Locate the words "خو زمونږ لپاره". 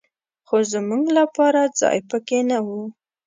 0.47-1.61